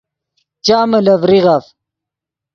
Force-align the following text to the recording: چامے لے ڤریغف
چامے 0.65 0.99
لے 1.05 1.15
ڤریغف 1.21 1.63